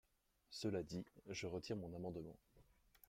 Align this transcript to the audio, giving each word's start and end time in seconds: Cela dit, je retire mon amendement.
Cela 0.49 0.81
dit, 0.81 1.05
je 1.29 1.45
retire 1.45 1.75
mon 1.75 1.93
amendement. 1.93 2.35